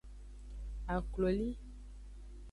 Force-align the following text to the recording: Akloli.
Akloli. 0.95 1.49